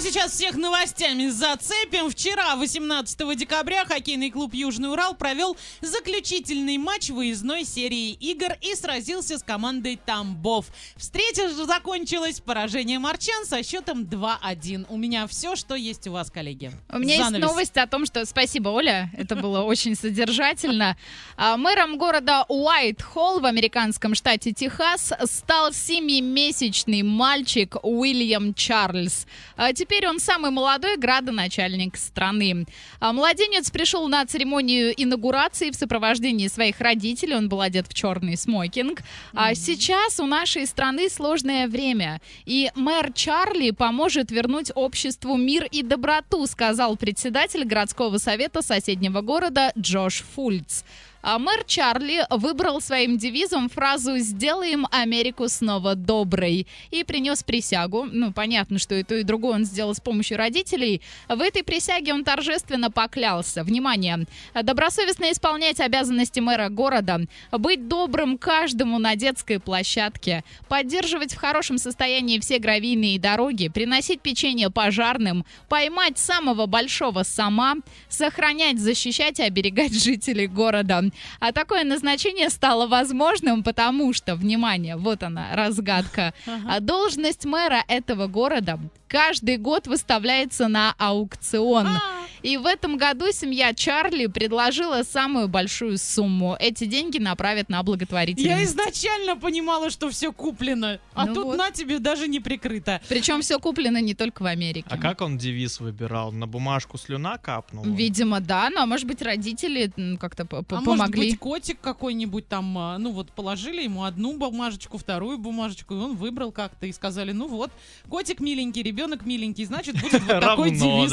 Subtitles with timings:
[0.00, 2.08] мы сейчас всех новостями зацепим.
[2.08, 9.36] Вчера, 18 декабря, хоккейный клуб «Южный Урал» провел заключительный матч выездной серии игр и сразился
[9.36, 10.68] с командой «Тамбов».
[10.96, 14.86] Встреча же закончилась поражением арчан со счетом 2-1.
[14.88, 16.72] У меня все, что есть у вас, коллеги.
[16.90, 17.36] У меня Занавес.
[17.36, 18.24] есть новость о том, что...
[18.24, 20.96] Спасибо, Оля, это было очень содержательно.
[21.36, 29.26] А, Мэром города Уайт-Холл в американском штате Техас стал семимесячный мальчик Уильям Чарльз.
[29.56, 32.64] А Теперь он самый молодой градоначальник страны.
[33.00, 37.34] А Младенец пришел на церемонию инаугурации в сопровождении своих родителей.
[37.34, 39.00] Он был одет в черный смокинг.
[39.34, 42.20] А сейчас у нашей страны сложное время.
[42.46, 49.72] И мэр Чарли поможет вернуть обществу мир и доброту, сказал председатель городского совета соседнего города
[49.76, 50.84] Джош Фульц.
[51.22, 58.08] А мэр Чарли выбрал своим девизом фразу «Сделаем Америку снова доброй» и принес присягу.
[58.10, 61.02] Ну, понятно, что и то, и другое он сделал с помощью родителей.
[61.28, 63.64] В этой присяге он торжественно поклялся.
[63.64, 64.24] Внимание!
[64.54, 67.20] Добросовестно исполнять обязанности мэра города,
[67.52, 74.70] быть добрым каждому на детской площадке, поддерживать в хорошем состоянии все гравийные дороги, приносить печенье
[74.70, 77.74] пожарным, поймать самого большого сама,
[78.08, 81.09] сохранять, защищать и оберегать жителей города.
[81.38, 86.34] А такое назначение стало возможным, потому что, внимание, вот она, разгадка.
[86.68, 91.86] А Должность мэра этого города каждый год выставляется на аукцион.
[91.86, 96.56] А, И в этом году семья Чарли предложила самую большую сумму.
[96.58, 98.64] Эти деньги направят на Я благотворительность.
[98.72, 101.58] изначально понимала, что все куплено, а Ну тут вот.
[101.58, 103.00] на тебе даже не прикрыто.
[103.08, 104.86] Причем все куплено не только в Америке.
[104.90, 106.32] А как он девиз выбирал?
[106.32, 107.84] На бумажку слюна капнула?
[107.86, 110.86] Видимо, да, но а может быть родители как-то А помогли.
[110.96, 115.96] может быть котик какой-нибудь там, а, ну вот положили ему одну бумажечку, вторую бумажечку, и
[115.98, 117.70] он выбрал как-то и сказали, ну вот,
[118.08, 121.10] котик миленький, ребенок миленький, значит будет вот такой девиз.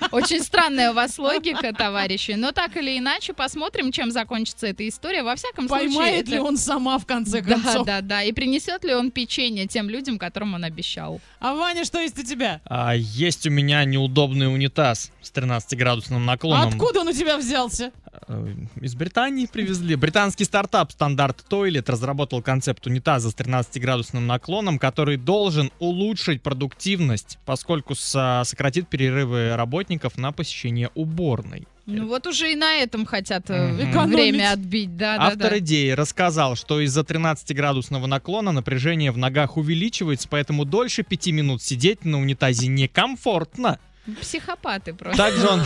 [0.00, 0.08] Да.
[0.12, 2.32] Очень странная у вас логика, товарищи.
[2.32, 5.22] Но так или иначе, посмотрим, чем закончится эта история.
[5.22, 7.86] Во всяком случае, Поймает это- ли он сама в конце Да, концов?
[7.86, 8.22] да, да.
[8.22, 11.20] И принесет ли он печенье тем людям, которым он обещал?
[11.40, 12.60] А Ваня, что есть у тебя?
[12.64, 16.68] А, есть у меня неудобный унитаз с 13-градусным наклоном.
[16.68, 17.90] Откуда он у тебя взялся?
[18.28, 19.96] Э, Из Британии привезли.
[19.96, 27.94] Британский стартап Стандарт Toilet разработал концепт унитаза с 13-градусным наклоном, который должен улучшить продуктивность, поскольку
[27.94, 31.66] со- сократит перерывы работников на посещение уборной.
[31.86, 33.50] Ну вот уже и на этом хотят.
[33.50, 34.14] Экономить.
[34.14, 34.96] время отбить.
[34.96, 35.58] Да, да, Автор да.
[35.58, 42.04] идеи рассказал, что из-за 13-градусного наклона напряжение в ногах увеличивается, поэтому дольше 5 минут сидеть
[42.04, 43.78] на унитазе некомфортно.
[44.20, 45.16] Психопаты просто.
[45.16, 45.62] Также он,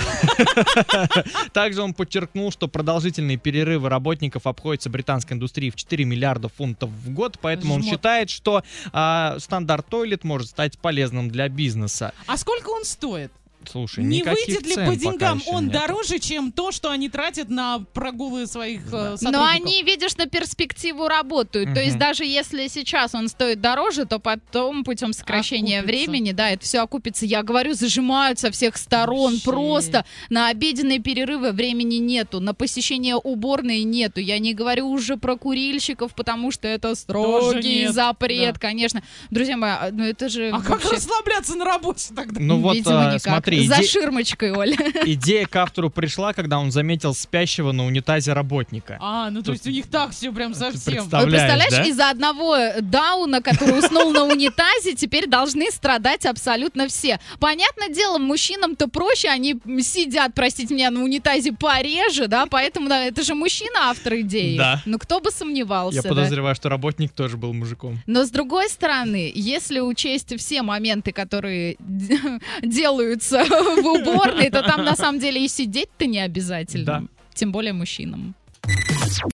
[1.52, 7.10] также он подчеркнул, что продолжительные перерывы работников обходятся британской индустрии в 4 миллиарда фунтов в
[7.12, 12.12] год, поэтому он считает, что а, стандарт тойлет может стать полезным для бизнеса.
[12.26, 13.32] А сколько он стоит?
[13.70, 15.78] Слушай, Не выйдет ли по деньгам он нету.
[15.78, 19.32] дороже, чем то, что они тратят на прогулы своих э, сотрудников?
[19.32, 21.74] Но они, видишь, на перспективу работают.
[21.74, 26.04] То есть даже если сейчас он стоит дороже, то потом путем сокращения Окупится.
[26.10, 27.26] времени, да, это все окупится.
[27.26, 29.32] Я говорю, зажимают со всех сторон.
[29.34, 29.44] Вообще.
[29.44, 34.20] Просто на обеденные перерывы времени нету, на посещение уборной нету.
[34.20, 38.60] Я не говорю уже про курильщиков, потому что это строгий нет, запрет, да.
[38.60, 39.02] конечно.
[39.30, 40.90] Друзья мои, а, ну это же А как вообще...
[40.96, 42.40] расслабляться на работе тогда?
[42.40, 43.20] Ну вот, Видимо, никак.
[43.22, 44.76] смотри, За иде- ширмочкой, Оля.
[45.04, 48.98] идея к автору пришла, когда он заметил спящего на унитазе работника.
[49.00, 51.04] А, ну то Тут- есть у них так все прям совсем.
[51.04, 51.84] Вы представляешь, представляешь, да?
[51.84, 57.18] из-за одного дауна, который уснул на унитазе, теперь должны страдать абсолютно все.
[57.40, 63.22] Понятное дело, мужчинам-то проще, они сидят, простите меня, на унитазе пореже, да, поэтому да, это
[63.22, 64.56] же мужчина автор идеи.
[64.56, 64.82] Да.
[64.84, 66.08] Ну кто бы сомневался, Я да?
[66.10, 67.98] подозреваю, что работник тоже был мужиком.
[68.06, 71.76] Но с другой стороны, если учесть все моменты, которые
[72.62, 76.84] делаются в уборной, то там на самом деле и сидеть-то не обязательно.
[76.84, 77.02] Да.
[77.34, 78.34] Тем более мужчинам.